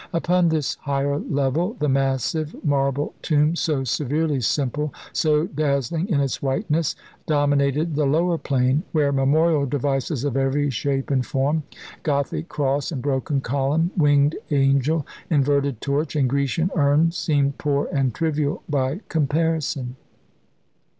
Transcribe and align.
Upon 0.13 0.49
this 0.49 0.77
higher 0.81 1.19
level 1.19 1.75
the 1.75 1.87
massive 1.87 2.55
marble 2.65 3.13
tomb 3.21 3.55
so 3.55 3.83
severely 3.83 4.41
simple, 4.41 4.91
so 5.13 5.45
dazzling 5.45 6.09
in 6.09 6.19
its 6.21 6.41
whiteness 6.41 6.95
dominated 7.27 7.93
the 7.93 8.07
lower 8.07 8.39
plane, 8.39 8.81
where 8.93 9.11
memorial 9.11 9.67
devices 9.67 10.23
of 10.23 10.35
every 10.35 10.71
shape 10.71 11.11
and 11.11 11.23
form, 11.23 11.61
Gothic 12.01 12.49
cross, 12.49 12.91
and 12.91 12.99
broken 12.99 13.41
column, 13.41 13.91
winged 13.95 14.35
angel, 14.49 15.05
inverted 15.29 15.81
torch, 15.81 16.15
and 16.15 16.27
Grecian 16.27 16.71
urn, 16.75 17.11
seemed 17.11 17.59
poor 17.59 17.87
and 17.93 18.11
trivial 18.11 18.63
by 18.67 19.01
comparison. 19.07 19.97